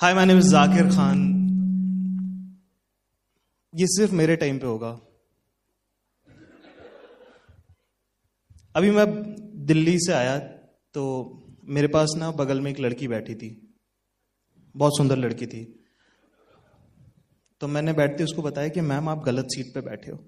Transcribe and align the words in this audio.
Hi 0.00 0.14
my 0.14 0.24
name 0.24 0.40
Zakir 0.40 0.86
Khan 0.86 1.18
ये 3.74 3.86
सिर्फ़ 3.86 4.14
मेरे 4.14 4.36
टाइम 4.36 4.58
पे 4.58 4.66
होगा। 4.66 5.00
अभी 8.76 8.90
मैं 8.90 9.06
दिल्ली 9.66 9.98
से 9.98 10.12
आया 10.12 10.38
तो 10.94 11.32
मेरे 11.64 11.88
पास 11.88 12.14
ना 12.16 12.30
बगल 12.30 12.60
में 12.60 12.70
एक 12.70 12.80
लड़की 12.80 13.08
बैठी 13.08 13.34
थी। 13.34 13.74
बहुत 14.76 14.96
सुंदर 14.96 15.16
लड़की 15.16 15.46
थी। 15.46 15.84
तो 17.60 17.68
मैंने 17.68 17.92
बैठते 17.92 18.24
उसको 18.24 18.42
बताया 18.42 18.68
कि, 18.68 18.80
मैम, 18.80 19.08
आप 19.08 19.18
गलत 19.18 19.44
सीट 19.44 19.74
पे 19.74 19.80
बैठे 19.80 20.10
हो। 20.10 20.18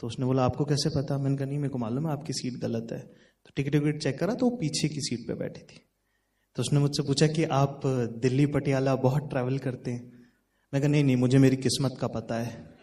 तो 0.00 0.06
उसने 0.06 0.26
बोला, 0.26 0.44
आपको 0.44 0.64
कैसे 0.64 0.88
पता? 0.88 1.18
मैंने 1.18 1.36
कहा, 1.36 1.46
नहीं, 1.46 1.58
मेरे 1.58 1.68
को 1.68 1.78
मालूम 1.78 2.06
है, 2.06 2.12
आपकी 2.12 2.32
सीट 2.32 2.60
गलत 2.60 2.86
है। 2.92 3.00
तो 3.44 3.50
टिकट 3.56 3.74
विकट 3.74 4.02
चेक 4.02 4.18
करा 4.18 4.34
तो 4.34 4.50
वो 4.50 4.56
पीछे 4.56 4.88
की 4.88 5.00
सीट 5.00 5.28
पे 5.28 5.34
बैठी 5.34 5.60
थी। 5.60 5.85
तो 6.56 6.62
उसने 6.62 6.80
मुझसे 6.80 7.02
पूछा 7.02 7.26
कि 7.26 7.44
आप 7.44 7.80
दिल्ली 8.22 8.46
पटियाला 8.46 8.94
बहुत 8.96 9.28
ट्रैवल 9.30 9.58
करते 9.58 9.90
हैं? 9.90 10.12
मैं 10.74 10.82
कहा, 10.82 10.90
नहीं 10.90 11.04
नहीं, 11.04 11.16
मुझे 11.16 11.38
मेरी 11.38 11.56
किस्मत 11.56 11.96
का 12.00 12.06
पता 12.06 12.34
है। 12.34 12.76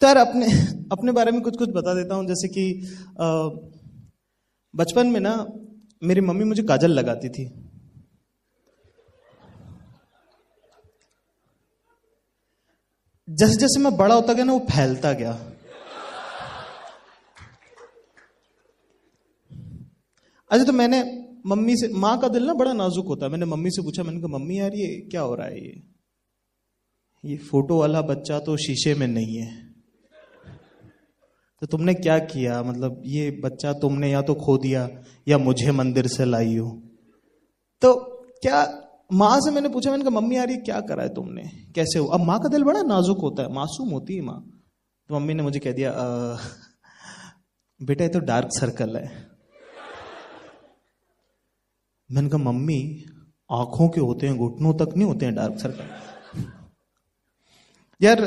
तो 0.00 0.06
यार, 0.06 0.16
अपने 0.16 0.46
अपने 0.92 1.12
बारे 1.12 1.32
में 1.32 1.40
कुछ 1.40 1.56
कुछ 1.56 1.68
बता 1.68 1.94
देता 1.94 2.14
हूँ। 2.14 2.26
जैसे 2.26 2.48
कि 2.48 2.64
बचपन 4.74 5.06
में 5.06 5.20
ना, 5.20 5.46
मेरी 6.02 6.20
मम्मी 6.20 6.44
मुझे 6.44 6.62
काजल 6.62 6.90
लगाती 6.90 7.28
थी। 7.28 7.61
जैसे 13.32 13.56
जैसे 13.56 13.80
मैं 13.80 13.96
बड़ा 13.96 14.14
होता 14.14 14.32
गया 14.32 14.44
ना, 14.44 14.52
वो 14.52 14.58
फैलता 14.58 15.12
गया। 15.12 15.32
अच्छा 20.50 20.64
तो 20.64 20.72
मैंने 20.72 21.28
मम्मी 21.46 21.76
से, 21.76 21.88
माँ 21.88 22.20
का 22.20 22.28
दिल 22.28 22.44
ना 22.44 22.54
बड़ा 22.54 22.72
नाजुक 22.72 23.06
होता 23.06 23.26
है। 23.26 23.32
मैंने 23.32 23.46
मम्मी 23.46 23.70
से 23.70 23.82
पूछा, 23.82 24.02
मैंने 24.02 24.20
कहा, 24.20 24.38
मम्मी 24.38 24.60
यार, 24.60 24.74
ये 24.74 25.08
क्या 25.10 25.20
हो 25.20 25.34
रहा 25.34 25.46
है 25.46 25.64
ये? 25.64 25.82
ये 27.24 27.36
फ़ोटो 27.36 27.78
वाला 27.78 28.02
बच्चा 28.02 28.38
तो 28.38 28.56
शीशे 28.56 28.94
में 28.94 29.06
नहीं 29.06 29.36
है। 29.36 29.72
तो 31.60 31.66
तुमने 31.66 31.94
क्या 31.94 32.18
किया? 32.18 32.62
मतलब 32.62 33.02
ये 33.06 33.30
बच्चा 33.30 33.72
तुमने 33.72 34.10
या 34.10 34.22
तो 34.22 34.34
खो 34.34 34.58
दिया, 34.58 34.88
या 35.28 35.38
मुझे 35.38 35.72
मंदिर 35.72 36.06
से 36.06 36.24
लाई 36.24 36.56
हो? 36.56 36.82
तो 37.82 37.94
क्या 38.42 38.81
माँ 39.12 39.38
से 39.40 39.50
मैंने 39.50 39.68
पूछा, 39.68 39.90
मैंने 39.90 40.04
कहा, 40.04 40.10
मम्मी 40.10 40.36
यार, 40.36 40.50
ये 40.50 40.56
क्या 40.58 40.80
करा 40.80 41.02
है 41.02 41.08
तुमने? 41.14 41.42
कैसे 41.74 41.98
हो? 41.98 42.06
अब 42.06 42.20
माँ 42.20 42.38
का 42.40 42.48
दिल 42.48 42.64
बड़ा 42.64 42.82
नाजुक 42.82 43.18
होता 43.20 43.42
है, 43.42 43.52
मासूम 43.52 43.88
होती 43.88 44.16
है 44.16 44.22
माँ। 44.22 44.38
तो 45.10 45.14
मम्मी 45.14 45.34
ने 45.34 45.42
मुझे 45.42 45.58
कह 45.58 45.72
दिया 45.72 45.92
बेटा, 47.80 48.04
ये 48.04 48.10
तो 48.10 48.18
डार्क 48.20 48.48
सर्कल 48.52 48.96
है। 48.96 49.06
मैंने 52.10 52.28
कहा, 52.28 52.42
मम्मी, 52.42 53.04
आँखों 53.50 53.88
के 53.88 54.00
होते 54.00 54.26
हैं, 54.26 54.36
घुटनों 54.36 54.72
तक 54.76 54.96
नहीं 54.96 55.08
होते 55.08 55.26
हैं 55.26 55.34
डार्क 55.34 55.58
सर्कल. 55.58 55.84
यार 58.00 58.20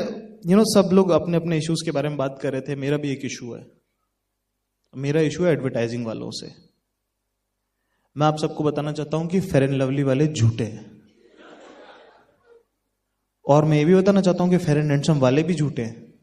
यू 0.46 0.56
नो 0.56 0.64
सब 0.64 0.90
लोग 0.92 1.10
अपने 1.10 1.36
अपने 1.36 1.56
इश्यूज़ 1.58 1.84
के 1.84 1.90
बारे 1.90 2.08
में 2.08 2.16
बात 2.18 2.38
कर 2.42 2.52
रहे 2.52 2.60
थे, 2.60 2.76
मेरा 2.76 2.96
भी 2.96 3.10
एक 3.12 3.24
इशू 3.24 3.54
है। 3.54 3.66
मेरा 4.94 5.20
इशू 5.20 5.44
है 5.44 5.52
एडवर्टाइजिंग 5.52 6.06
वालों 6.06 6.30
से। 6.30 6.65
मैं 8.16 8.26
आप 8.26 8.36
सबको 8.38 8.64
बताना 8.64 8.92
चाहता 8.92 9.16
हूँ 9.16 9.26
कि 9.28 9.40
फेर 9.40 9.62
एंड 9.62 9.72
लवली 9.72 10.02
वाले 10.02 10.26
झूठे 10.26 10.64
हैं। 10.64 10.84
और 13.46 13.64
मैं 13.64 13.78
ये 13.78 13.84
भी 13.84 13.94
बताना 13.94 14.20
चाहता 14.20 14.42
हूँ 14.42 14.50
कि 14.50 14.58
फेर 14.58 14.78
एंड 14.78 14.90
हैंडसम 14.90 15.18
वाले 15.18 15.42
भी 15.42 15.54
झूठे 15.54 15.82
हैं। 15.82 16.14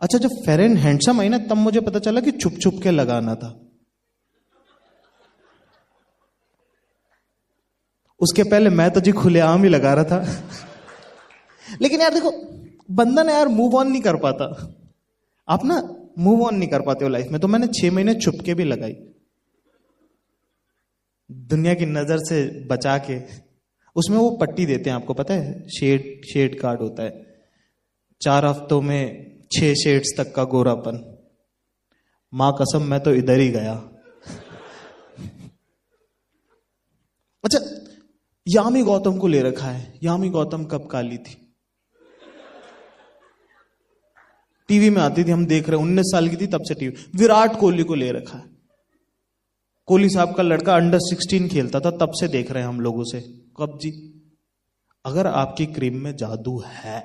अच्छा 0.00 0.18
जब 0.18 0.30
फेर 0.46 0.60
एंड 0.60 0.76
हैंडसम 0.78 1.20
आई 1.20 1.28
ना, 1.28 1.38
तब 1.38 1.56
मुझे 1.56 1.80
पता 1.80 1.98
चला 1.98 2.20
कि 2.20 2.30
छुप 2.30 2.58
छुप 2.62 2.80
के 2.82 2.90
लगाना 2.90 3.34
था। 3.34 3.50
उसके 8.20 8.42
पहले 8.42 8.70
मैं 8.70 8.90
तो 8.90 9.00
जी 9.00 9.12
खुलेआम 9.12 9.62
ही 9.62 9.68
लगा 9.68 9.94
रहा 9.94 10.04
था। 10.04 10.18
लेकिन 11.82 12.00
यार 12.00 12.14
देखो, 12.14 12.30
बंदा 12.90 13.22
ना 13.22 13.32
यार 13.32 13.48
मूव 13.48 13.76
ऑन 13.76 13.90
नहीं 13.90 14.02
कर 14.02 14.16
पाता। 14.16 14.44
आप 15.48 15.64
ना 15.64 15.82
मूव 16.18 16.42
ऑन 16.46 16.56
नहीं 16.56 16.68
कर 16.68 16.82
पाते 16.82 17.04
हो 17.04 17.10
लाइफ 17.10 17.26
में 17.32 17.40
तो 17.40 17.48
मैंने 17.48 17.66
छह 17.66 17.92
महीने 17.92 18.14
छुप 18.14 18.34
के 18.44 18.54
भी 18.54 18.64
लगाई। 18.64 18.92
दुनिया 21.30 21.74
की 21.74 21.86
नज़र 21.86 22.18
से 22.18 22.66
बचा 22.66 22.98
के, 22.98 23.20
उसमें 23.96 24.18
वो 24.18 24.30
पट्टी 24.30 24.66
देते 24.66 24.90
हैं 24.90 24.96
आपको 24.96 25.14
पता 25.14 25.34
है? 25.34 25.68
शेड 25.68 26.24
शेड 26.32 26.60
कार्ड 26.60 26.80
होता 26.80 27.02
है। 27.02 27.42
चार 28.22 28.44
हफ्तों 28.44 28.80
में 28.82 29.30
छह 29.52 29.74
शेड्स 29.74 30.14
तक 30.16 30.34
का 30.34 30.44
गोरापन। 30.44 31.18
माँ 32.34 32.52
कसम, 32.52 32.82
मैं 32.82 33.00
तो 33.00 33.14
इधर 33.14 33.38
ही 33.38 33.48
गया। 33.48 33.90
अच्छा 37.44 37.58
यामी 38.48 38.82
गौतम 38.82 39.18
को 39.18 39.26
ले 39.26 39.42
रखा 39.42 39.66
है। 39.66 39.98
यामी 40.02 40.28
गौतम 40.28 40.64
कब 40.64 40.86
काली 40.86 41.18
थी? 41.18 41.54
टीवी 44.68 44.90
में 44.90 45.02
आती 45.02 45.24
थी, 45.24 45.30
हम 45.30 45.46
देख 45.46 45.68
रहे 45.68 45.80
उन्नीस 45.80 46.06
साल 46.06 46.28
की 46.28 46.36
थी, 46.36 46.46
तब 46.46 46.62
से 46.62 46.74
टीवी। 46.74 47.18
विराट 47.18 47.56
कोहली 47.56 47.82
को 47.82 47.94
ले 47.94 48.12
रखा 48.12 48.38
है। 48.38 48.49
कोहली 49.90 50.08
साहब 50.10 50.34
का 50.34 50.42
लड़का 50.42 50.74
अंडर 50.74 50.98
सिक्सटीन 51.00 51.48
खेलता 51.48 51.78
था, 51.80 51.90
तब 51.90 52.10
से 52.14 52.26
देख 52.28 52.50
रहे 52.50 52.62
हैं 52.62 52.68
हम 52.68 52.80
लोगों 52.80 53.04
से। 53.04 53.20
कब 53.56 53.78
जी? 53.82 53.90
अगर 55.04 55.26
आपकी 55.26 55.66
क्रीम 55.66 55.96
में 55.98 56.14
जादू 56.16 56.58
है 56.66 56.98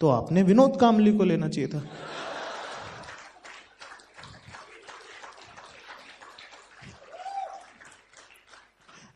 तो 0.00 0.08
आपने 0.08 0.42
विनोद 0.42 0.76
कामली 0.80 1.12
को 1.16 1.24
लेना 1.24 1.48
चाहिए 1.48 1.68
था। 1.68 1.82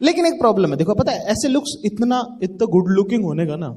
लेकिन 0.01 0.27
एक 0.27 0.41
प्रॉब्लम 0.41 0.71
है, 0.71 0.77
देखो, 0.77 0.95
पता 0.95 1.13
है, 1.13 1.19
ऐसे 1.25 1.49
लुक्स 1.49 1.77
इतना 1.85 2.25
इतना 2.43 2.67
गुड 2.67 2.91
लुकिंग 2.91 3.25
होने 3.25 3.47
का 3.47 3.57
ना, 3.57 3.69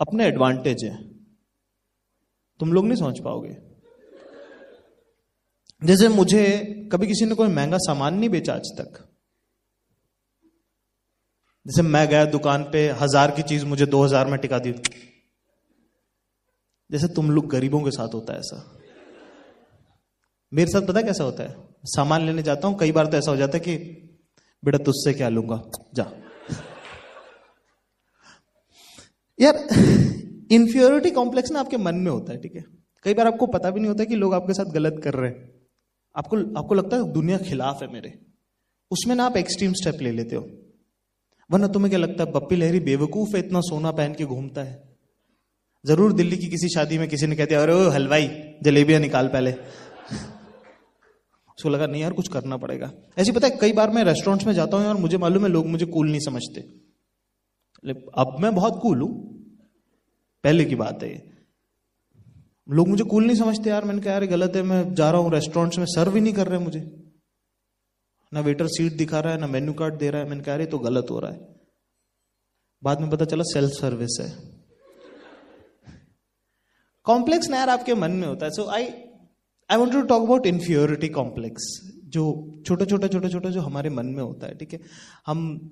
अपने 0.00 0.26
एडवांटेज 0.26 0.84
है। 0.84 0.96
तुम 2.60 2.72
लोग 2.72 2.86
नहीं 2.86 2.96
समझ 2.96 3.18
पाओगे। 3.20 3.56
जैसे 5.82 6.08
मुझे 6.08 6.44
कभी 6.92 7.06
किसी 7.06 7.24
ने 7.24 7.34
कोई 7.34 7.48
महँगा 7.48 7.78
सामान 7.78 8.14
नहीं 8.14 8.30
बेचा 8.30 8.54
आज 8.54 8.70
तक। 8.78 9.08
जैसे 11.66 11.82
मैं 11.82 12.08
गया 12.08 12.24
दुकान 12.24 12.62
पे, 12.62 12.88
हज़ार 12.90 13.30
की 13.30 13.42
चीज़ 13.42 13.66
मुझे 13.66 13.86
दो 13.86 14.04
हज़ार 14.04 14.26
में 14.26 14.40
टिका 14.40 14.58
दी। 14.58 14.72
जैसे 16.90 17.08
तुम 17.08 17.30
लोग 17.30 17.48
गरीबों 17.48 17.80
के 17.80 17.90
साथ 17.90 18.14
होता 18.14 18.32
है 18.32 18.38
ऐसा। 18.38 18.80
मेरे 20.52 20.70
साथ 20.70 20.80
पता 20.80 21.02
कैसा 21.02 21.24
होता 21.24 21.42
है? 21.42 21.56
सामान 21.84 22.26
लेने 22.26 22.42
जाता 22.42 22.68
हूँ, 22.68 22.78
कई 22.78 22.92
बार 22.92 23.06
तो 23.06 23.16
ऐसा 23.16 23.30
हो 23.30 23.36
जाता 23.36 23.58
है 23.58 23.60
कि, 23.60 23.76
बेटा, 24.64 24.78
तुझसे 24.78 25.12
क्या 25.12 25.28
लूँगा? 25.28 25.62
जा। 25.94 26.12
यार 29.40 29.54
इंफ्योरिटी 30.52 31.10
कॉम्प्लेक्स 31.10 31.50
ना 31.50 31.60
आपके 31.60 31.76
मन 31.76 31.94
में 31.94 32.10
होता 32.10 32.32
है, 32.32 32.38
ठीक 32.38 32.54
है? 32.54 32.64
कई 33.02 33.14
बार 33.14 33.26
आपको 33.26 33.46
पता 33.46 33.70
भी 33.70 33.80
नहीं 33.80 33.88
होता 33.88 34.04
कि 34.04 34.14
लोग 34.14 34.34
आपके 34.34 34.52
साथ 34.52 34.64
गलत 34.64 35.00
कर 35.04 35.14
रहे 35.14 35.30
हैं। 35.30 35.57
आपको 36.18 36.36
आपको 36.58 36.74
लगता 36.74 36.96
है 36.96 37.12
दुनिया 37.12 37.38
खिलाफ 37.38 37.82
है 37.82 37.92
मेरे? 37.92 38.18
उसमें 38.90 39.14
ना 39.16 39.24
आप 39.24 39.36
एक्सट्रीम 39.36 39.72
स्टेप 39.72 40.02
ले 40.02 40.10
लेते 40.12 40.36
हो। 40.36 40.48
वरना 41.50 41.66
तुम्हें 41.66 41.90
क्या 41.90 41.98
लगता 41.98 42.24
है, 42.24 42.32
बप्पी 42.32 42.56
लहरी 42.56 42.80
बेवकूफ़ 42.80 43.36
है, 43.36 43.38
इतना 43.38 43.60
सोना 43.60 43.90
पहन 43.90 44.14
के 44.14 44.24
घूमता 44.24 44.62
है? 44.62 44.88
ज़रूर 45.84 46.12
दिल्ली 46.12 46.36
की 46.36 46.48
किसी 46.48 46.68
शादी 46.68 46.98
में 46.98 47.08
किसी 47.08 47.26
ने 47.26 47.36
कहते 47.36 47.54
अरे 47.54 47.74
हलवाई, 47.90 48.28
जलेबियाँ 48.62 49.00
निकाल 49.00 49.28
पहले। 49.28 49.52
उसको 51.58 51.68
लगा, 51.68 51.86
नहीं 51.86 52.02
यार, 52.02 52.12
कुछ 52.12 52.28
करना 52.28 52.56
पड़ेगा। 52.56 52.92
ऐसी 53.18 53.32
पता 53.32 53.46
है, 53.46 53.58
कई 53.60 53.72
बार 53.72 53.90
मैं 53.90 54.04
रेस्टोरेंट्स 54.04 54.46
में 54.46 54.52
जाता 54.54 54.76
हूँ 54.76 54.86
और 54.86 54.96
मुझे 54.96 55.18
मालूम 55.18 55.42
है 55.42 55.50
लोग 55.50 55.66
मुझे 55.66 55.86
कूल 55.86 56.10
नहीं 56.10 56.20
समझते। 56.20 56.60
अब 58.18 58.36
मैं 58.40 58.54
बहुत 58.54 58.78
कूल 58.82 59.00
हूँ। 59.00 59.10
पहले 60.44 60.64
की 60.64 60.74
बात 60.74 61.02
है 61.02 61.37
लोग 62.70 62.88
मुझे 62.88 63.04
कूल 63.04 63.24
नहीं 63.26 63.36
समझते, 63.36 63.70
यार, 63.70 63.84
मैंने 63.84 64.02
कहा, 64.02 64.12
यार 64.12 64.26
गलत 64.26 64.56
है, 64.56 64.62
मैं 64.62 64.94
जा 64.94 65.10
रहा 65.10 65.20
हूँ 65.20 65.32
रेस्टोरेंट्स 65.32 65.78
में 65.78 65.86
सर्व 65.86 66.14
ही 66.14 66.20
नहीं 66.20 66.32
कर 66.32 66.46
रहे 66.46 66.58
मुझे. 66.58 66.80
ना 68.34 68.40
वेटर 68.40 68.66
सीट 68.66 68.92
दिखा 68.92 69.20
रहा 69.20 69.32
है, 69.32 69.40
ना 69.40 69.46
मेन्यू 69.46 69.72
कार्ड 69.72 69.94
दे 69.94 70.10
रहा 70.10 70.22
है, 70.22 70.28
मैंने 70.28 70.42
कहा 70.42 70.64
तो 70.64 70.78
गलत 70.78 71.06
हो 71.10 71.18
रहा 71.18 71.32
है. 71.32 71.58
बाद 72.82 73.00
में 73.00 73.10
पता 73.10 73.24
चला 73.24 73.42
सेल्फ 73.42 73.70
सर्विस 73.70 74.18
है। 74.20 74.58
कॉम्प्लेक्स 77.04 77.48
ना 77.48 77.56
यार 77.56 77.68
आपके 77.68 77.94
मन 77.94 78.10
में 78.10 78.28
होता 78.28 78.46
है। 78.46 78.52
So 78.52 78.64
I 78.64 78.84
I 79.70 79.76
want 79.76 79.92
to 79.92 80.02
talk 80.02 80.22
about 80.22 80.46
inferiority 80.46 81.08
complex 81.08 81.92
जो 82.04 82.54
छोटा 82.66 82.84
छोटा 82.84 83.08
छोटा 83.08 83.28
छोटा, 83.28 83.50
जो 83.50 83.60
हमारे 83.60 83.90
मन 83.90 84.06
में 84.06 84.22
होता 84.22 84.46
है, 84.46 84.54
ठीक 84.54 84.72
है? 84.72 84.80
हम 85.26 85.70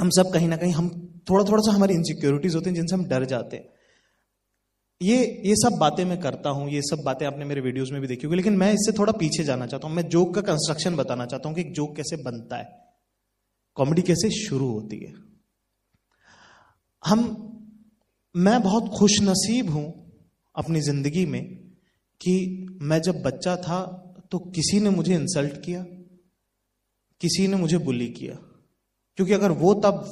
हम 0.00 0.10
सब 0.10 0.32
कहीं 0.32 0.48
ना 0.48 0.56
कहीं, 0.56 0.72
हम 0.72 0.88
थोड़ा 1.30 1.44
थोड़ा 1.44 1.62
सा 1.62 1.72
हमारी 1.72 1.94
इनसिक्योरिटीज 1.94 2.54
होती 2.54 2.70
हैं, 2.70 2.74
जिनसे 2.74 2.96
हम 2.96 3.04
डर 3.04 3.24
जाते 3.24 3.56
हैं। 3.56 3.75
ये 5.00 5.16
ये 5.46 5.54
सब 5.56 5.76
बातें 5.80 6.04
मैं 6.04 6.18
करता 6.20 6.50
हूँ, 6.50 6.68
ये 6.70 6.80
सब 6.82 7.02
बातें 7.04 7.26
आपने 7.26 7.44
मेरे 7.44 7.60
वीडियोस 7.60 7.90
में 7.92 8.00
भी 8.00 8.06
देखी 8.06 8.26
होगी, 8.26 8.36
लेकिन 8.36 8.56
मैं 8.56 8.72
इससे 8.72 8.92
थोड़ा 8.98 9.12
पीछे 9.14 9.44
जाना 9.44 9.66
चाहता 9.66 9.88
हूँ। 9.88 9.96
मैं 9.96 10.08
जोक 10.08 10.34
का 10.34 10.40
कंस्ट्रक्शन 10.42 10.96
बताना 10.96 11.26
चाहता 11.26 11.48
हूँ 11.48 11.56
कि 11.56 11.62
एक 11.62 11.72
जोक 11.74 11.94
कैसे 11.96 12.16
बनता 12.22 12.56
है। 12.56 12.68
कॉमेडी 13.76 14.02
कैसे 14.02 14.30
शुरू 14.30 14.68
होती 14.68 14.98
है। 14.98 15.12
हम, 17.02 17.20
मैं 18.34 18.62
बहुत 18.62 18.88
खुश 18.98 19.20
नसीब 19.22 19.70
हूँ 19.70 19.84
अपनी 20.54 20.80
ज़िंदगी 20.80 21.26
में 21.26 21.42
कि 22.20 22.78
मैं 22.82 23.00
जब 23.02 23.22
बच्चा 23.22 23.56
था 23.58 23.82
तो 24.32 24.38
किसी 24.50 24.80
ने 24.80 24.90
मुझे 24.90 25.14
इंसल्ट 25.14 25.60
किया, 25.64 25.82
किसी 27.20 27.46
ने 27.48 27.56
मुझे 27.56 27.78
बुली 27.80 28.08
किया। 28.10 28.34
क्योंकि 29.18 29.32
अगर 29.32 29.52
वो 29.54 29.74
तब 29.74 30.02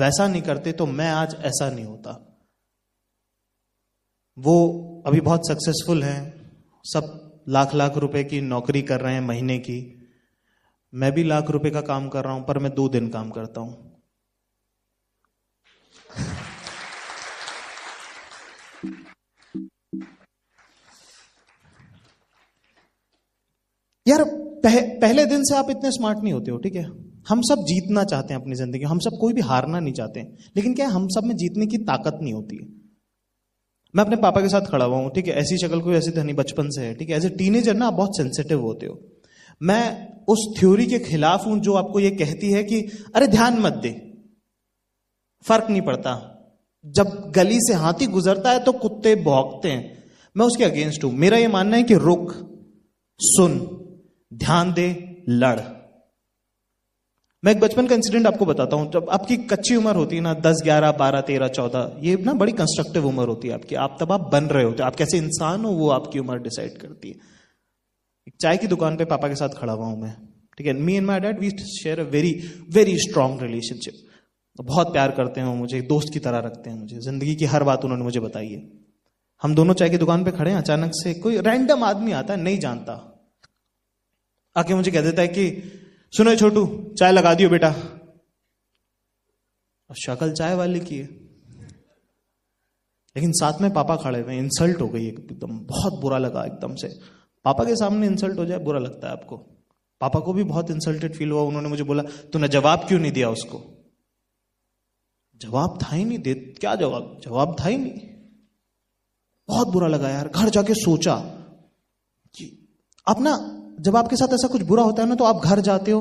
वैसा 0.00 0.26
नहीं 0.28 0.42
करते 0.42 0.72
तो 0.72 0.86
मैं 0.88 1.08
आज 1.10 1.34
ऐसा 1.42 1.70
नहीं 1.70 1.84
होता। 1.84 2.18
वो 4.36 5.02
अभी 5.06 5.20
बहुत 5.20 5.48
सक्सेसफुल 5.48 6.02
हैं। 6.02 6.20
सब 6.84 7.18
लाख 7.48 7.74
लाख 7.74 7.96
रुपए 7.96 8.22
की 8.24 8.40
नौकरी 8.40 8.82
कर 8.82 9.00
रहे 9.00 9.14
हैं 9.14 9.20
महीने 9.20 9.58
की। 9.58 9.78
मैं 10.92 11.12
भी 11.12 11.24
लाख 11.24 11.50
रुपए 11.50 11.70
का 11.70 11.80
काम 11.80 12.08
कर 12.08 12.24
रहा 12.24 12.32
हूँ 12.32 12.44
पर 12.46 12.58
मैं 12.58 12.74
दो 12.74 12.88
दिन 12.88 13.08
काम 13.08 13.30
करता 13.30 13.60
हूँ। 13.60 13.90
यार 24.06 24.24
पह, 24.64 24.80
पहले 25.00 25.24
दिन 25.26 25.44
से 25.44 25.56
आप 25.56 25.70
इतने 25.70 25.90
स्मार्ट 25.90 26.18
नहीं 26.22 26.32
होते 26.32 26.50
हो 26.50 26.58
ठीक 26.58 26.74
है? 26.74 26.84
हम 27.28 27.40
सब 27.42 27.64
जीतना 27.66 28.04
चाहते 28.04 28.34
हैं 28.34 28.40
अपनी 28.40 28.54
ज़िंदगी 28.54 28.84
हम 28.84 28.98
सब 28.98 29.18
कोई 29.20 29.32
भी 29.32 29.40
हारना 29.40 29.80
नहीं 29.80 29.94
चाहते 29.94 30.20
लेकिन 30.56 30.74
क्या 30.74 30.88
हम 30.88 31.06
सब 31.08 31.24
में 31.24 31.34
जीतने 31.36 31.66
की 31.66 31.78
ताकत 31.84 32.18
नहीं 32.22 32.32
होती 32.34 32.56
है? 32.56 32.81
मैं 33.94 34.04
अपने 34.04 34.16
पापा 34.16 34.40
के 34.40 34.48
साथ 34.48 34.60
खड़ा 34.60 34.84
हुआ 34.84 34.96
हूँ, 34.96 35.10
ठीक 35.10 35.26
है? 35.26 35.34
ऐसी 35.34 35.58
शक्ल 35.58 35.80
कोई 35.80 35.94
ऐसी 35.94 36.10
धनी 36.10 36.32
बचपन 36.32 36.68
से 36.68 36.80
है, 36.80 36.94
ठीक 36.94 37.10
है? 37.10 37.16
एज 37.16 37.26
ए 37.26 37.28
टीनेजर 37.28 37.74
ना 37.74 37.86
आप 37.86 37.92
बहुत 37.92 38.16
सेंसिटिव 38.16 38.60
होते 38.60 38.86
हो। 38.86 39.00
मैं 39.62 40.08
उस 40.28 40.46
थ्योरी 40.58 40.86
के 40.86 40.98
खिलाफ 40.98 41.46
हूँ 41.46 41.58
जो 41.60 41.74
आपको 41.74 42.00
यह 42.00 42.10
कहती 42.10 42.52
है 42.52 42.64
कि, 42.64 42.80
अरे 43.14 43.26
ध्यान 43.26 43.58
मत 43.58 43.72
दे, 43.72 43.90
फ़र्क 45.44 45.70
नहीं 45.70 45.82
पड़ता। 45.82 46.28
जब 46.86 47.32
गली 47.36 47.58
से 47.60 47.74
हाथी 47.74 48.06
गुजरता 48.06 48.50
है 48.50 48.64
तो 48.64 48.72
कुत्ते 48.72 49.14
भौंकते 49.16 49.70
हैं। 49.70 50.04
मैं 50.36 50.46
उसके 50.46 50.64
अगेंस्ट 50.64 51.04
हूँ। 51.04 51.12
मेरा 51.12 51.36
यह 51.36 51.48
मानना 51.48 51.76
है 51.76 51.82
कि 51.82 51.94
रुक, 51.94 52.32
सुन, 53.20 53.58
ध्यान 54.34 54.72
दे, 54.72 54.88
लड़। 55.28 55.60
मैं 57.42 57.52
एक 57.52 57.60
बचपन 57.60 57.86
का 57.86 57.94
इंसिडेंट 57.94 58.26
आपको 58.26 58.46
बताता 58.46 58.76
हूँ। 58.76 58.90
जब 58.92 59.08
आपकी 59.10 59.36
कच्ची 59.46 59.76
उम्र 59.76 59.94
होती 59.96 60.16
है 60.16 60.22
ना, 60.22 60.34
दस, 60.36 60.60
ग्यारह, 60.64 60.92
बारह, 60.92 61.20
तेरह, 61.20 61.48
चौदह, 61.48 61.96
ये 62.02 62.16
ना 62.16 62.32
बड़ी 62.34 62.52
कंस्ट्रक्टिव 62.52 63.06
उम्र 63.06 63.26
होती 63.28 63.48
है 63.48 63.54
आपकी। 63.54 63.74
आप 63.76 63.96
तब 64.00 64.12
आप 64.12 64.28
बन 64.32 64.44
रहे 64.46 64.64
होते 64.64 64.82
आप 64.82 64.96
कैसे 64.96 65.18
इंसान 65.18 65.64
हो, 65.64 65.70
वो 65.72 65.88
आपकी 65.90 66.18
उम्र 66.18 66.38
डिसाइड 66.38 66.78
करती 66.78 67.08
है। 67.08 67.14
एक 68.26 68.34
चाय 68.40 68.56
की 68.56 68.66
दुकान 68.66 68.96
पे 68.96 69.04
पापा 69.06 69.28
के 69.28 69.34
साथ 69.34 69.58
खड़ा 69.58 69.72
हुआ 69.72 69.86
हूँ 69.86 70.00
मैं। 70.02 70.14
ठीक 70.58 70.66
है 70.66 70.72
me 70.74 70.94
and 70.94 71.06
my 71.06 71.20
dad 71.20 71.40
we 71.40 71.50
share 71.72 72.00
a 72.00 72.04
very 72.10 72.32
very 72.70 72.96
strong 73.00 73.40
relationship 73.42 74.08
बहुत 74.58 74.92
प्यार 74.92 75.10
करते 75.10 75.40
हैं 75.40 75.56
मुझे, 75.56 75.76
एक 75.78 75.88
दोस्त 75.88 76.12
की 76.12 76.18
तरह 76.20 76.38
रखते 76.38 76.70
हैं 76.70 76.78
मुझे। 76.78 76.98
ज़िंदगी 77.00 77.34
की 77.34 77.44
हर 77.46 77.62
बात 77.64 77.84
उन्होंने 77.84 78.04
मुझे 78.04 78.20
बताई 78.20 78.48
है। 78.48 78.62
हम 79.42 79.54
दोनों 79.54 79.74
चाय 79.74 79.90
की 79.90 79.98
दुकान 79.98 80.24
पे 80.24 80.30
खड़े 80.30 80.50
हैं, 80.50 80.58
अचानक 80.58 80.90
से 80.94 81.14
कोई 81.14 81.38
रैंडम 81.40 81.84
आदमी 81.84 82.12
आता 82.12 82.34
है, 82.34 82.40
नहीं 82.40 82.58
जानता। 82.58 82.92
आके 84.56 84.74
मुझे 84.74 84.90
कह 84.90 85.00
देता 85.00 85.22
है 85.22 85.28
कि 85.28 85.48
सुनो 86.16 86.36
छोटू, 86.36 86.94
चाय 86.98 87.12
लगा 87.12 87.34
दियो 87.34 87.50
बेटा। 87.50 87.68
और 89.90 89.96
शक्ल 89.96 90.32
चाय 90.32 90.54
वाले 90.54 90.80
की 90.80 90.98
है। 90.98 91.04
लेकिन 93.16 93.32
साथ 93.32 93.60
में 93.60 93.72
पापा 93.72 93.96
खड़े 93.96 94.20
हुए 94.20 94.38
इंसल्ट 94.38 94.80
हो 94.80 94.88
गई 94.88 95.08
एकदम, 95.08 95.60
बहुत 95.60 96.00
बुरा 96.00 96.18
लगा 96.18 96.44
एकदम 96.44 96.74
से। 96.74 96.88
पापा 97.44 97.64
के 97.64 97.76
सामने 97.76 98.06
इंसल्ट 98.06 98.38
हो 98.38 98.44
जाए, 98.44 98.58
बुरा 98.58 98.78
लगता 98.78 99.06
है 99.06 99.12
आपको। 99.12 99.36
पापा 100.00 100.20
को 100.20 100.32
भी 100.32 100.44
बहुत 100.44 100.70
इंसल्टेड 100.70 101.14
फील 101.14 101.30
हुआ, 101.30 101.42
उन्होंने 101.42 101.68
मुझे 101.68 101.84
बोला, 101.84 102.02
तूने 102.02 102.48
जवाब 102.48 102.78
क्यों 102.78 103.00
नहीं 103.00 103.12
दिया 103.12 103.30
उसको? 103.30 103.84
जवाब 105.36 105.78
था 105.82 105.96
ही 105.96 106.04
नहीं, 106.04 106.18
दे, 106.18 106.34
क्या 106.34 106.74
जवाब? 106.74 107.20
जवाब 107.24 107.56
था 107.60 107.68
ही 107.68 107.76
नहीं। 107.76 108.00
बहुत 109.48 109.68
बुरा 109.68 109.88
लगा 109.88 110.08
यार, 110.08 110.28
घर 110.28 110.48
जाके 110.48 110.74
सोचा 110.74 111.16
कि 112.34 112.68
अपना 113.08 113.58
जब 113.80 113.96
आपके 113.96 114.16
साथ 114.16 114.34
ऐसा 114.34 114.48
कुछ 114.48 114.62
बुरा 114.62 114.82
होता 114.82 115.02
है 115.02 115.08
ना 115.08 115.14
तो 115.14 115.24
आप 115.24 115.44
घर 115.44 115.60
जाते 115.60 115.90
हो, 115.90 116.00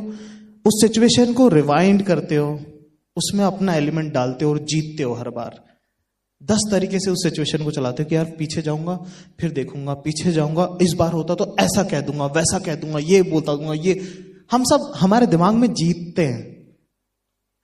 उस 0.65 0.81
सिचुएशन 0.81 1.33
को 1.33 1.47
रिवाइंड 1.47 2.03
करते 2.03 2.35
हो, 2.35 2.53
उसमें 3.17 3.43
अपना 3.45 3.75
एलिमेंट 3.75 4.13
डालते 4.13 4.45
हो 4.45 4.51
और 4.51 4.59
जीतते 4.59 5.03
हो 5.03 5.13
हर 5.13 5.29
बार। 5.29 5.59
दस 6.41 6.61
तरीके 6.71 6.99
से 6.99 7.11
उस 7.11 7.23
सिचुएशन 7.23 7.63
को 7.63 7.71
चलाते 7.71 8.03
हो 8.03 8.09
कि 8.09 8.15
यार 8.15 8.25
पीछे 8.25 8.61
जाऊँगा, 8.61 8.95
फिर 9.39 9.51
देखूँगा, 9.51 9.93
पीछे 9.93 10.31
जाऊँगा, 10.31 10.77
इस 10.81 10.93
बार 10.93 11.11
होता 11.11 11.35
तो 11.35 11.55
ऐसा 11.59 11.83
कह 11.83 12.01
दूँगा, 12.01 12.25
वैसा 12.25 12.59
कह 12.59 12.75
दूँगा, 12.75 12.99
ये 12.99 13.21
बोलता 13.21 13.55
दूँगा, 13.55 13.73
ये। 13.73 13.93
हम 14.51 14.63
सब, 14.63 14.91
हमारे 14.95 15.27
दिमाग 15.27 15.53
में 15.53 15.73
जीतते 15.73 16.25
हैं 16.25 16.75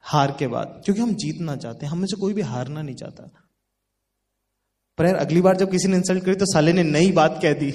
हार 0.06 0.36
के 0.40 0.48
बाद, 0.48 0.82
क्योंकि 0.86 1.02
हम 1.02 1.14
जीतना 1.14 1.56
चाहते 1.56 1.86
हैं, 1.86 1.92
हमें 1.92 2.06
से 2.08 2.18
कोई 2.18 2.34
भी 2.34 2.42
हारना 2.42 2.82
नहीं 2.82 2.96
चाहता। 2.96 3.32
पर 4.98 5.06
यार, 5.06 5.16
अगली 5.16 5.42
बार 5.42 5.58
जब 5.58 5.72
किसी 5.72 5.88
ने 5.88 5.98
इंसल्ट 5.98 6.24
करी 6.24 6.36
तो 6.36 6.46
साले 6.46 6.74
ने 6.74 6.84
नई 6.84 7.12
बात 7.12 7.40
कह 7.42 7.54
दी। 7.54 7.74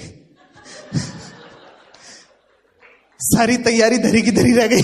सारी 3.35 3.57
तैयारी 3.57 3.97
धरी 3.97 4.21
की 4.21 4.31
धरी 4.31 4.53
रह 4.53 4.67
गई 4.67 4.81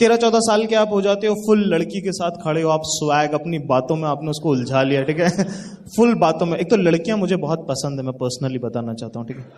तेरह 0.00 0.16
चौदह 0.16 0.38
साल 0.38 0.66
के 0.66 0.74
आप 0.74 0.88
हो 0.92 1.00
जाते 1.02 1.26
हो, 1.26 1.34
फुल 1.34 1.60
लड़की 1.74 2.00
के 2.00 2.12
साथ 2.12 2.30
खड़े 2.30 2.62
हो, 2.62 2.70
आप 2.70 2.80
स्वैग 2.84 3.32
अपनी 3.32 3.58
बातों 3.58 3.96
में 3.96 4.08
आपने 4.08 4.30
उसको 4.30 4.50
उलझा 4.50 4.82
लिया, 4.82 5.02
ठीक 5.02 5.18
है? 5.18 5.44
फुल 5.96 6.14
बातों 6.14 6.46
में। 6.46 6.58
एक 6.58 6.70
तो 6.70 6.76
लड़कियाँ 6.76 7.18
मुझे 7.18 7.36
बहुत 7.36 7.66
पसंद 7.68 8.00
है, 8.00 8.04
मैं 8.06 8.14
पर्सनली 8.14 8.58
बताना 8.58 8.94
चाहता 8.94 9.18
हूँ, 9.18 9.28
ठीक 9.28 9.36
है? 9.36 9.52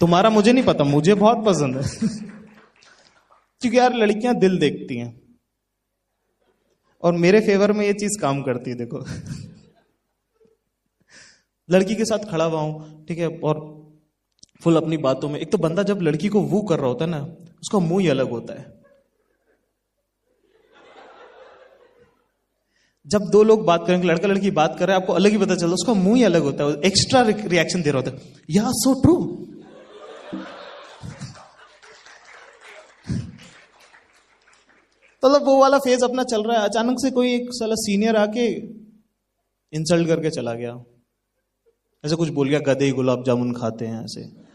तुम्हारा 0.00 0.30
मुझे 0.30 0.52
नहीं 0.52 0.64
पता, 0.64 0.84
मुझे 0.84 1.14
बहुत 1.14 1.44
पसंद 1.46 1.76
है। 1.76 1.82
क्योंकि 3.60 3.78
यार 3.78 3.94
लड़कियाँ 3.94 4.34
दिल 4.34 4.58
देखती 4.58 4.98
हैं। 4.98 5.20
और 7.02 7.12
मेरे 7.12 7.40
फेवर 7.40 7.72
में 7.72 7.86
ये 7.86 7.92
चीज़ 7.92 8.20
काम 8.22 8.42
करती 8.42 8.70
है, 8.70 8.76
देखो। 8.76 9.04
लड़की 11.68 11.94
के 11.94 12.04
साथ 12.04 12.30
खड़ा 12.30 12.44
हुआ 12.44 12.60
हूँ, 12.60 13.04
ठीक 13.06 13.18
है, 13.18 13.28
और 13.28 13.60
फुल 14.62 14.76
अपनी 14.76 14.96
बातों 14.96 15.28
में। 15.28 15.38
एक 15.40 15.52
तो 15.52 15.58
बंदा 15.58 15.82
जब 15.82 16.00
लड़की 16.02 16.28
को 16.28 16.40
वो 16.42 16.60
कर 16.62 16.78
रहा 16.78 16.88
होता 16.88 17.04
है 17.04 17.10
ना, 17.10 17.20
उसका 17.62 17.78
मुँह 17.78 18.00
ही 18.02 18.08
अलग 18.08 18.30
होता 18.30 18.58
है। 18.58 18.76
जब 23.06 23.28
दो 23.30 23.42
लोग 23.42 23.64
बात 23.64 23.86
करेंगे, 23.86 24.08
लड़का 24.08 24.28
लड़की 24.28 24.50
बात 24.50 24.76
कर 24.78 24.86
रहे 24.86 24.96
हैं, 24.96 25.02
आपको 25.02 25.12
अलग 25.12 25.30
ही 25.30 25.38
पता 25.38 25.54
चलता 25.54 25.66
है, 25.66 25.72
उसका 25.72 25.92
मुँह 25.94 26.16
ही 26.16 26.22
अलग 26.24 26.42
होता 26.42 26.64
है 26.64 26.80
एक्स्ट्रा 26.84 27.20
रिएक्शन 27.22 27.82
दे 27.82 27.90
रहा 27.90 28.02
होता 28.02 28.10
है। 28.10 28.32
या 28.50 28.70
सो 28.74 29.00
ट्रू 29.02 29.16
मतलब 35.22 35.46
वो 35.46 35.56
वाला 35.60 35.78
फ़ेज़ 35.78 36.04
अपना 36.04 36.22
चल 36.22 36.42
रहा 36.42 36.58
है, 36.58 36.68
अचानक 36.68 36.96
से 37.02 37.10
कोई 37.10 37.34
एक 37.34 37.48
साला 37.52 37.74
सीनियर 37.76 38.16
आके 38.16 38.46
इंसल्ट 39.72 40.08
करके 40.08 40.30
चला 40.30 40.52
गया। 40.54 40.72
ऐसे 42.04 42.16
कुछ 42.16 42.28
बोल 42.28 42.48
गया 42.48 42.58
गदे 42.58 42.90
गुलाब 42.90 43.24
जामुन 43.24 43.52
खाते 43.52 43.86
हैं 43.86 44.04
ऐसे। 44.04 44.48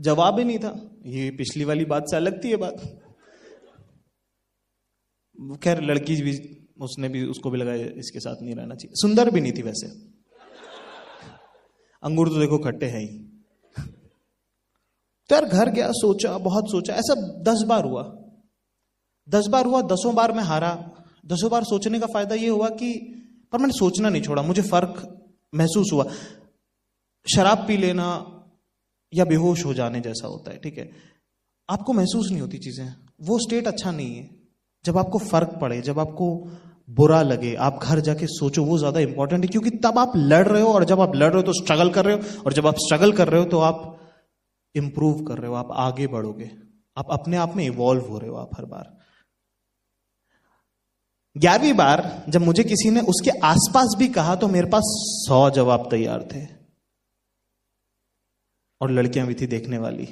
जवाब 0.00 0.38
ही 0.38 0.44
नहीं 0.44 0.58
था। 0.58 0.90
ये 1.06 1.30
पिछली 1.30 1.64
वाली 1.64 1.84
बात 1.84 2.04
से 2.10 2.16
अलग 2.16 2.44
थी 2.44 2.48
ये 2.48 2.56
बात। 2.56 3.00
खैर, 5.64 5.82
लड़की 5.82 6.22
भी, 6.22 6.66
उसने 6.80 7.08
भी, 7.08 7.26
उसको 7.26 7.50
भी 7.50 7.58
लगाया 7.58 7.86
इसके 7.86 8.20
साथ 8.20 8.36
नहीं 8.42 8.54
रहना 8.54 8.74
चाहिए। 8.74 8.92
सुंदर 8.96 9.30
भी 9.30 9.40
नहीं 9.40 9.52
थी 9.52 9.62
वैसे। 9.62 9.86
अंगूर 12.02 12.28
तो 12.28 12.40
देखो 12.40 12.58
खट्टे 12.58 12.86
हैं 12.86 13.00
ही। 13.00 13.18
तो 15.28 15.34
यार 15.34 15.44
घर 15.44 15.70
गया, 15.70 15.90
सोचा, 15.90 16.38
बहुत 16.38 16.70
सोचा। 16.70 16.94
ऐसा 16.94 17.14
दस 17.38 17.62
बार 17.66 17.84
हुआ। 17.84 18.18
दस 19.28 19.46
बार 19.46 19.66
हुआ, 19.66 19.82
दसों 19.82 20.14
बार 20.14 20.32
मैं 20.32 20.44
हारा। 20.44 20.90
दसों 21.26 21.50
बार 21.50 21.64
सोचने 21.64 22.00
का 22.00 22.06
फ़ायदा 22.06 22.34
यह 22.34 22.52
हुआ 22.52 22.68
कि 22.68 23.10
पर 23.54 23.60
मैंने 23.60 23.72
सोचना 23.74 24.08
नहीं 24.08 24.22
छोड़ा, 24.22 24.42
मुझे 24.42 24.62
फ़र्क 24.64 25.02
महसूस 25.52 25.90
हुआ। 25.92 26.04
शराब 27.26 27.64
पी 27.68 27.76
लेना 27.76 28.06
या 29.12 29.24
बेहोश 29.24 29.64
हो 29.64 29.74
जाने 29.74 30.00
जैसा 30.00 30.28
होता 30.28 30.50
है, 30.50 30.58
ठीक 30.58 30.78
है? 30.78 30.90
आपको 31.68 31.92
महसूस 31.92 32.30
नहीं 32.30 32.40
होती 32.40 32.58
चीज़ें। 32.58 32.86
वो 33.22 33.38
स्टेट 33.38 33.66
अच्छा 33.66 33.90
नहीं 33.92 34.16
है। 34.16 34.28
जब 34.84 34.98
आपको 34.98 35.18
फ़र्क 35.20 35.56
पड़े, 35.60 35.80
जब 35.82 35.98
आपको 35.98 36.26
बुरा 36.88 37.20
लगे, 37.22 37.54
आप 37.56 37.78
घर 37.82 38.00
जाके 38.00 38.26
सोचो, 38.28 38.64
वो 38.64 38.78
ज़्यादा 38.78 39.00
इंपॉर्टेंट 39.00 39.44
है, 39.44 39.48
क्योंकि 39.48 39.70
तब 39.78 39.98
आप 39.98 40.12
लड़ 40.16 40.46
रहे 40.48 40.62
हो 40.62 40.72
और 40.72 40.84
जब 40.84 41.00
आप 41.00 41.14
लड़ 41.16 41.28
रहे 41.28 41.36
हो 41.36 41.42
तो 41.42 41.52
स्ट्रगल 41.54 41.90
कर 41.90 42.04
रहे 42.04 42.14
हो, 42.14 42.42
और 42.46 42.52
जब 42.52 42.66
आप 42.66 42.78
स्ट्रगल 42.78 43.12
कर 43.12 43.28
रहे 43.28 43.40
हो 43.40 43.46
तो 43.46 43.60
आप 43.60 43.90
इंप्रूव 44.74 45.22
कर 45.24 45.38
रहे 45.38 45.48
हो, 45.48 45.54
आप 45.54 45.68
आगे 45.78 46.06
बढ़ोगे। 46.06 46.50
आप 46.96 47.06
अपने 47.10 47.36
आप 47.36 47.56
में 47.56 47.64
इवॉल्व 47.64 48.02
हो 48.02 48.18
रहे 48.18 48.30
हो 48.30 48.36
आप 48.36 48.50
हर 48.58 48.64
बार। 48.66 48.92
ग्यारहवीं 51.36 51.72
बार 51.74 52.24
जब 52.28 52.42
मुझे 52.42 52.64
किसी 52.64 52.90
ने 52.90 53.00
उसके 53.08 53.30
आसपास 53.44 53.94
भी 53.98 54.08
कहा 54.10 54.34
तो 54.36 54.48
मेरे 54.48 54.66
पास 54.70 54.82
सौ 55.18 55.48
जवाब 55.50 55.88
तैयार 55.90 56.28
थे। 56.32 56.42
और 58.80 58.90
लड़कियाँ 58.90 59.26
भी 59.26 59.34
थी 59.34 59.46
देखने 59.46 59.78
वाली। 59.78 60.06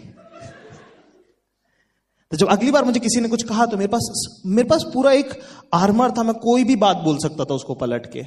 तो 2.33 2.37
जब 2.37 2.49
अगली 2.49 2.71
बार 2.71 2.85
मुझे 2.85 3.01
किसी 3.01 3.21
ने 3.21 3.29
कुछ 3.29 3.43
कहा 3.43 3.67
तो 3.67 3.77
मेरे 3.77 3.89
पास 3.89 4.11
मेरे 4.47 4.69
पास 4.69 4.85
पूरा 4.95 5.13
एक 5.13 5.33
आर्मर 5.75 6.11
था 6.11 6.23
मैं 6.23 6.35
कोई 6.41 6.65
भी 6.65 6.77
बात 6.79 6.97
बोल 6.99 7.19
सकता 7.19 7.45
था 7.45 7.55
उसको 7.55 7.75
पलट 7.77 8.07
के। 8.13 8.23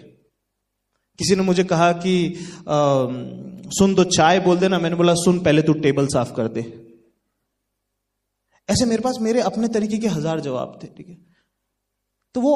किसी 1.20 1.36
ने 1.36 1.44
मुझे 1.44 1.64
कहा 1.66 1.92
कि 1.96 2.14
आ, 2.34 2.78
सुन 3.72 3.94
दो 3.96 4.04
चाय 4.06 4.40
बोल 4.40 4.58
देना। 4.58 4.80
मैंने 4.80 4.96
बोला 4.96 5.14
सुन 5.16 5.40
पहले 5.40 5.62
तू 5.62 5.74
टेबल 5.82 6.08
साफ़ 6.08 6.34
कर 6.34 6.48
दे। 6.50 6.62
ऐसे 8.70 8.86
मेरे 8.86 9.02
पास 9.02 9.18
मेरे 9.22 9.42
अपने 9.44 9.68
तरीके 9.70 9.98
के 9.98 10.08
हज़ार 10.10 10.40
जवाब 10.42 10.80
थे 10.84 10.88
ठीक 10.88 11.08
है? 11.08 11.18
तो 12.36 12.42
वो 12.42 12.54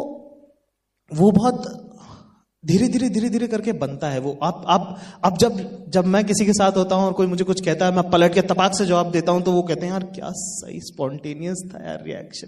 वो 1.11 1.31
बहुत 1.31 1.85
धीरे 2.63 2.87
धीरे 2.87 3.09
धीरे 3.09 3.29
धीरे 3.29 3.47
करके 3.47 3.71
बनता 3.73 4.09
है 4.09 4.19
वो। 4.19 4.37
आप 4.43 4.63
आप 4.67 4.99
अब 5.25 5.37
जब 5.37 5.59
जब 5.89 6.05
मैं 6.05 6.23
किसी 6.25 6.45
के 6.45 6.53
साथ 6.53 6.77
होता 6.77 6.95
हूँ 6.95 7.05
और 7.05 7.13
कोई 7.13 7.27
मुझे 7.27 7.43
कुछ 7.43 7.61
कहता 7.61 7.85
है, 7.85 7.95
मैं 7.95 8.09
पलट 8.09 8.33
के 8.33 8.41
तपाक 8.43 8.77
से 8.77 8.85
जवाब 8.85 9.11
देता 9.11 9.31
हूँ 9.31 9.41
तो 9.41 9.51
वो 9.51 9.61
कहते 9.63 9.85
हैं, 9.85 9.91
यार, 9.91 10.03
क्या 10.05 10.31
सही 10.31 10.79
स्पॉन्टेनियस 10.83 11.63
था 11.67 11.85
यार 11.85 12.03
रिएक्शन 12.03 12.47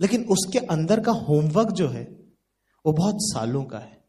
लेकिन 0.00 0.24
उसके 0.30 0.58
अंदर 0.68 1.00
का 1.00 1.12
होमवर्क 1.12 1.70
जो 1.72 1.88
है, 1.88 2.02
वो 2.84 2.92
बहुत 2.92 3.16
सालों 3.22 3.62
का 3.64 3.78
है। 3.78 4.02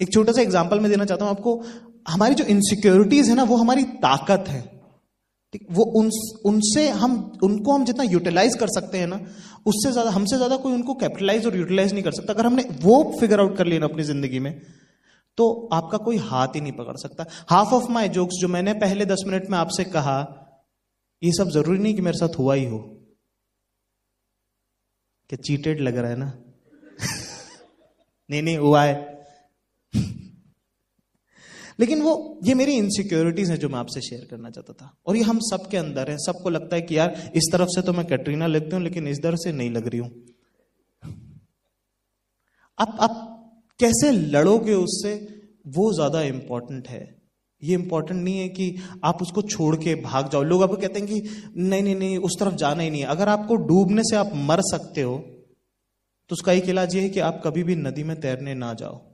एक 0.00 0.12
छोटा 0.12 0.32
सा 0.32 0.42
एग्ज़ाम्पल 0.42 0.80
मैं 0.80 0.90
देना 0.90 1.04
चाहता 1.04 1.24
हूँ 1.24 1.32
आपको। 1.32 1.62
हमारी 2.08 2.34
जो 2.34 2.44
इनसिक्योरिटीज 2.46 3.28
है 3.28 3.34
ना, 3.34 3.42
वो 3.44 3.56
हमारी 3.56 3.84
ताकत 4.00 4.48
है। 4.48 4.60
ठीक, 5.54 5.66
वो 5.70 5.84
उन, 6.00 6.10
उनसे 6.44 6.88
हम, 6.90 7.16
उनको 7.42 7.72
हम 7.72 7.84
जितना 7.84 8.04
यूटिलाइज 8.04 8.54
कर 8.54 8.68
सकते 8.70 8.98
हैं 8.98 9.06
ना 9.06 9.20
उससे 9.66 9.92
ज़्यादा, 9.92 10.10
हमसे 10.10 10.36
ज़्यादा 10.36 10.56
कोई 10.56 10.72
उनको 10.72 10.94
कैपिटलाइज 10.94 11.46
और 11.46 11.56
यूटिलाइज 11.56 11.92
नहीं 11.92 12.02
कर 12.04 12.12
सकता। 12.12 12.32
अगर 12.32 12.46
हमने 12.46 12.64
वो 12.82 13.16
फिगर 13.20 13.40
आउट 13.40 13.56
कर 13.56 13.66
लिया 13.66 13.80
ना 13.80 13.86
अपनी 13.86 14.02
ज़िंदगी 14.02 14.38
में 14.38 14.52
तो 15.38 15.68
आपका 15.72 15.98
कोई 15.98 16.16
हाथ 16.16 16.48
ही 16.54 16.60
नहीं 16.60 16.72
पकड़ 16.72 16.96
सकता। 16.96 17.26
हाफ़ 17.50 17.74
ऑफ़ 17.74 17.90
माई 17.90 18.08
जोक्स 18.08 18.40
जो 18.40 18.48
मैंने 18.48 18.72
पहले 18.74 19.04
दस 19.06 19.22
मिनट 19.26 19.50
में 19.50 19.58
आपसे 19.58 19.84
कहा, 19.84 20.18
ये 21.22 21.32
सब 21.32 21.50
ज़रूरी 21.50 21.78
नहीं 21.78 21.94
कि 21.94 22.00
मेरे 22.00 22.18
साथ 22.18 22.38
हुआ 22.38 22.54
ही 22.54 22.64
हो। 22.64 22.78
क्या 25.30 25.38
चीटेड 25.42 25.80
लग 25.80 25.96
रहा 25.96 26.10
है 26.10 26.16
ना? 26.16 26.32
नहीं 28.30 28.42
नहीं, 28.42 28.56
हुआ 28.56 28.82
है। 28.82 28.94
लेकिन 31.82 32.02
वो, 32.02 32.40
ये 32.44 32.54
मेरी 32.54 32.72
इनसिक्योरिटीज 32.72 33.50
है 33.50 33.56
जो 33.56 33.68
मैं 33.68 33.78
आपसे 33.78 34.00
शेयर 34.00 34.26
करना 34.30 34.50
चाहता 34.50 34.72
था। 34.72 34.92
और 35.06 35.16
ये 35.16 35.22
हम 35.22 35.38
सबके 35.42 35.76
अंदर 35.76 36.10
है। 36.10 36.16
सबको 36.18 36.50
लगता 36.50 36.76
है 36.76 36.82
कि 36.82 36.98
यार, 36.98 37.32
इस 37.34 37.48
तरफ़ 37.52 37.68
से 37.68 37.82
तो 37.82 37.92
मैं 37.92 38.06
कैटरीना 38.06 38.46
लगती 38.46 38.76
हूँ, 38.76 38.82
लेकिन 38.84 39.08
इस 39.08 39.22
तरफ़ 39.22 39.36
से 39.36 39.52
नहीं 39.52 39.70
लग 39.70 39.88
रही 39.88 40.00
हूँ। 40.00 40.10
आप 42.78 42.96
आप 43.00 43.28
कैसे 43.80 44.10
लड़ोगे 44.10 44.74
उससे? 44.74 45.14
वो 45.68 45.92
ज़्यादा 45.94 46.22
इंपॉर्टेंट 46.22 46.88
है। 46.88 47.02
ये 47.62 47.74
इंपॉर्टेंट 47.74 48.22
नहीं 48.24 48.38
है 48.38 48.48
कि 48.48 48.76
आप 49.04 49.22
उसको 49.22 49.42
छोड़ 49.42 49.76
के 49.76 49.94
भाग 49.94 50.30
जाओ। 50.30 50.42
लोग 50.42 50.62
आपको 50.62 50.76
कहते 50.76 51.00
हैं 51.00 51.08
कि 51.08 51.20
नहीं 51.56 51.82
नहीं 51.82 51.94
नहीं, 51.96 52.18
उस 52.18 52.38
तरफ़ 52.40 52.54
जाना 52.54 52.82
ही 52.82 52.90
नहीं। 52.90 53.02
है 53.02 53.08
अगर 53.08 53.28
आपको 53.28 53.56
डूबने 53.56 54.02
से 54.02 54.16
आप 54.16 54.32
मर 54.34 54.60
सकते 54.62 55.02
हो 55.02 55.18
तो 56.30 56.32
उसका 56.32 56.52
एक 56.52 56.68
इलाज 56.68 56.94
ये 56.96 57.02
है 57.02 57.08
कि 57.08 57.20
आप 57.20 57.40
कभी 57.44 57.62
भी 57.62 57.76
नदी 57.76 58.02
में 58.04 58.20
तैरने 58.20 58.54
ना 58.54 58.72
जाओ। 58.74 59.11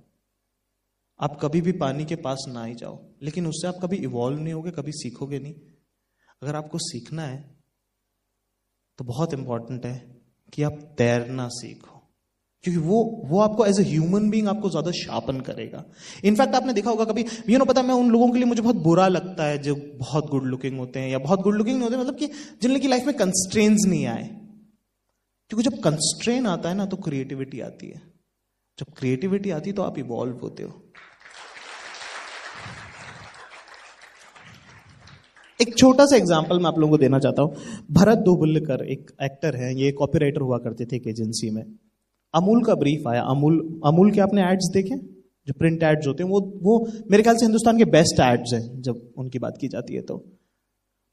आप 1.21 1.39
कभी 1.43 1.61
भी 1.61 1.73
पानी 1.75 2.05
के 2.05 2.17
पास 2.19 2.45
ना 2.49 2.65
ही 2.65 2.75
जाओ। 2.75 2.99
लेकिन 3.23 3.47
उससे 3.47 3.69
आप 3.69 3.79
कभी 3.83 3.97
इवॉल्व 3.99 4.41
नहीं 4.41 4.55
होगे, 4.55 4.71
कभी 4.71 4.93
सीखोगे 4.95 5.39
नहीं। 5.39 5.55
अगर 6.43 6.57
आपको 6.57 6.79
सीखना 6.81 7.23
है 7.23 7.39
तो 8.99 9.05
बहुत 9.05 9.35
इंपॉर्टेंट 9.35 9.85
है 9.87 9.95
कि 10.53 10.63
आप 10.63 10.79
तैरना 10.99 11.49
सीखो। 11.53 11.97
क्योंकि 12.65 12.81
वो 12.83 13.03
वो 13.25 13.41
आपको 13.41 13.67
एज 13.67 13.79
ए 13.81 13.83
ह्यूमन 13.85 14.29
बींग 14.31 14.49
आपको 14.49 14.71
ज़्यादा 14.71 14.91
शार्पन 14.93 15.41
करेगा। 15.41 15.85
इनफैक्ट 16.25 16.55
आपने 16.55 16.73
देखा 16.73 16.91
होगा 16.91 17.05
कभी 17.05 17.25
यू 17.49 17.59
नो 17.59 17.65
पता 17.65 17.83
मैं 17.83 17.95
उन 17.95 18.11
लोगों 18.11 18.31
के 18.31 18.39
लिए 18.39 18.47
मुझे 18.47 18.63
बहुत 18.63 18.77
बुरा 18.79 19.07
लगता 19.09 19.45
है 19.45 19.59
जो 19.59 19.75
बहुत 19.99 20.31
गुड 20.31 20.45
लुकिंग 20.47 20.79
होते 20.79 21.01
हैं, 21.01 21.11
या 21.11 21.19
बहुत 21.19 21.41
गुड 21.41 21.55
लुकिंग 21.55 21.83
होते 21.83 21.97
मतलब 21.97 22.17
कि 22.17 22.27
जिनकी 22.63 22.89
लाइफ 22.89 23.07
में 23.07 23.15
कंस्ट्रेन्स 23.17 23.87
नहीं 23.87 24.07
आए। 24.07 24.25
क्योंकि 25.51 25.63
जब 25.63 25.81
कंस्ट्रेन 25.83 26.47
आता 26.47 26.69
है 26.69 26.75
ना 26.75 26.87
तो 26.87 26.97
क्रिएटिविटी 26.99 27.61
आती 27.61 27.87
है। 27.87 28.03
जब 28.79 28.93
क्रिएटिविटी 28.97 29.51
आती 29.51 29.71
है 29.71 29.77
तो 29.77 29.83
आप 29.83 29.99
इवॉल्व 29.99 30.39
होते 30.39 30.63
हो। 30.63 30.71
एक 35.69 35.77
छोटा 35.77 36.05
सा 36.07 36.17
एग्ज़ाम्पल 36.17 36.59
मैं 36.59 36.67
आप 36.67 36.79
लोगों 36.79 36.91
को 36.91 36.99
देना 36.99 37.19
चाहता 37.19 37.43
हूँ। 37.43 37.85
भरत 37.93 38.19
दोबुल्लकर 38.19 38.85
एक 38.87 39.11
एक्टर 39.23 39.57
है, 39.57 39.75
ये 39.77 39.91
कॉपीराइटर 39.93 40.41
हुआ 40.41 40.59
करते 40.59 40.85
थे 40.85 40.97
एक 40.97 41.07
एजेंसी 41.09 41.51
में। 41.51 41.63
अमूल 42.35 42.63
का 42.65 42.75
ब्रीफ 42.75 43.07
आया। 43.09 43.23
अमूल 43.31 43.59
अमूल 43.87 44.11
के 44.11 44.21
आपने 44.21 44.43
एड्स 44.43 44.71
देखे? 44.75 44.97
जो 45.47 45.53
प्रिंट 45.59 45.83
एड्स 45.83 46.07
होते 46.07 46.23
हैं, 46.23 46.31
वो 46.31 46.41
वो 46.63 47.05
मेरे 47.11 47.23
ख्याल 47.23 47.37
से 47.37 47.45
हिंदुस्तान 47.45 47.79
के 47.79 47.85
बेस्ट 47.91 48.21
एड्स 48.21 48.53
हैं, 48.55 48.81
जब 48.83 49.13
उनकी 49.19 49.39
बात 49.39 49.59
की 49.61 49.69
जाती 49.69 49.95
है 49.95 50.03
तो। 50.03 50.17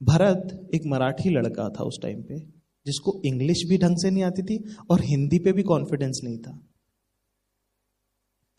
भरत 0.01 0.69
एक 0.75 0.81
मराठी 0.85 1.29
लड़का 1.29 1.67
था 1.69 1.83
उस 1.83 2.00
टाइम 2.01 2.21
पे, 2.21 2.39
जिसको 2.85 3.21
इंग्लिश 3.25 3.63
भी 3.69 3.77
ढंग 3.77 3.97
से 3.97 4.12
नहीं 4.12 4.24
आती 4.24 4.43
थी 4.43 4.57
और 4.89 5.01
हिंदी 5.03 5.39
पे 5.39 5.51
भी 5.51 5.63
कॉन्फिडेंस 5.63 6.21
नहीं 6.24 6.38
था। 6.38 6.59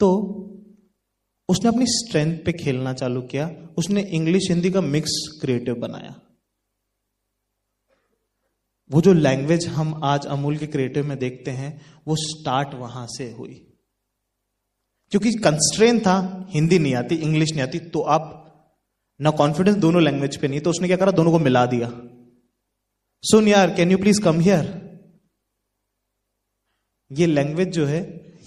तो 0.01 0.09
उसने 1.49 1.69
अपनी 1.69 1.87
स्ट्रेंथ 1.87 2.39
पे 2.45 2.53
खेलना 2.53 2.93
चालू 2.93 3.23
किया, 3.23 3.49
उसने 3.79 4.03
इंग्लिश 4.03 4.49
हिंदी 4.51 4.71
का 4.71 4.81
मिक्स 4.81 5.39
क्रिएटिव 5.41 5.75
बनाया। 5.75 6.15
वो 8.91 9.01
जो 9.01 9.13
लैंग्वेज 9.13 9.67
हम 9.67 10.01
आज 10.05 10.27
अमूल 10.27 10.57
के 10.57 10.67
क्रिएटिव 10.67 11.07
में 11.07 11.19
देखते 11.19 11.51
हैं, 11.51 11.81
वो 12.09 12.17
स्टार्ट 12.17 12.75
वहाँ 12.75 13.07
से 13.07 13.31
हुई। 13.33 13.55
क्योंकि 15.11 15.33
कंस्ट्रेन 15.33 16.01
था 16.01 16.47
हिंदी 16.51 16.79
नहीं 16.79 16.95
आती 16.95 17.15
इंग्लिश 17.15 17.51
नहीं 17.51 17.63
आती 17.63 17.79
तो 17.79 18.01
आप 18.01 18.33
ना 19.21 19.31
कॉन्फिडेंस 19.31 19.77
दोनों 19.77 20.03
लैंग्वेज 20.03 20.37
पे 20.37 20.49
नहीं 20.49 20.61
तो 20.61 20.71
उसने 20.71 20.87
क्या 20.87 20.97
करा? 20.97 21.11
दोनों 21.11 21.31
को 21.33 21.39
मिला 21.39 21.67
दिया। 21.67 21.89
सुन 23.23 23.49
यार 23.49 23.75
can 23.75 23.91
you 23.91 23.99
please 23.99 24.21
come 24.23 24.41
here 24.41 24.87
ये 27.13 27.27
लैंग्वेज 27.27 27.69
जो 27.69 27.87
है, 27.87 28.01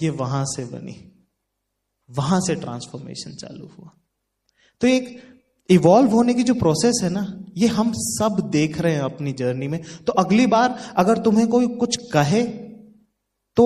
ये 0.04 0.10
वहाँ 0.10 0.46
से 0.46 0.66
बनी। 0.66 1.09
वहाँ 2.10 2.40
से 2.42 2.56
ट्रांसफॉर्मेशन 2.56 3.36
चालू 3.38 3.66
हुआ। 3.68 3.92
तो 4.82 4.88
एक 4.88 5.20
इवॉल्व 5.70 6.12
होने 6.12 6.34
की 6.34 6.44
जो 6.44 6.54
प्रोसेस 6.54 7.00
है 7.04 7.10
ना, 7.10 7.26
ये 7.58 7.68
हम 7.68 7.92
सब 7.96 8.38
देख 8.52 8.80
रहे 8.82 8.94
हैं 8.94 9.02
अपनी 9.02 9.34
जर्नी 9.34 9.68
में। 9.68 9.82
तो 10.08 10.14
अगली 10.14 10.48
बार 10.48 10.78
अगर 10.98 11.18
तुम्हें 11.18 11.48
कोई 11.48 11.68
कुछ 11.76 11.98
कहे 12.12 12.44
तो 13.58 13.66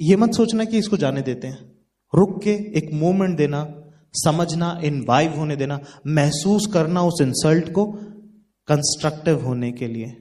ये 0.00 0.16
मत 0.16 0.34
सोचना 0.34 0.64
कि 0.64 0.78
इसको 0.78 0.96
जाने 0.96 1.22
देते 1.22 1.46
हैं। 1.46 1.70
रुक 2.12 2.42
के 2.42 2.50
एक 2.78 2.92
मोमेंट 2.92 3.36
देना, 3.36 3.66
समझना 4.14 4.78
इनवाइव 4.84 5.36
होने 5.36 5.56
देना, 5.56 5.78
महसूस 6.06 6.66
करना 6.66 7.02
उस 7.02 7.20
इंसल्ट 7.22 7.72
को 7.72 7.86
कंस्ट्रक्टिव 8.68 9.44
होने 9.46 9.70
के 9.72 9.86
लिए, 9.86 10.16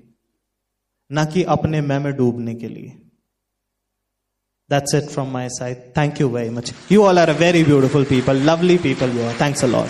ना 1.11 1.25
कि 1.25 1.43
अपने 1.45 1.81
मैं 1.81 1.99
में 1.99 2.13
डूबने 2.13 2.55
के 2.55 2.67
लिए। 2.67 3.00
That's 4.71 4.93
it 4.93 5.11
from 5.11 5.33
my 5.33 5.49
side. 5.49 5.93
Thank 5.93 6.21
you 6.21 6.29
very 6.29 6.49
much. 6.49 6.71
You 6.87 7.03
all 7.03 7.19
are 7.19 7.29
a 7.29 7.33
very 7.33 7.61
beautiful 7.63 8.05
people, 8.05 8.33
lovely 8.33 8.77
people 8.77 9.09
you 9.09 9.21
are. 9.23 9.33
Thanks 9.33 9.63
a 9.63 9.67
lot. 9.67 9.89